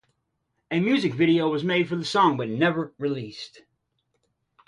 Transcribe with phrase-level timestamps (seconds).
[0.71, 3.61] A music video was made for the song, but never released.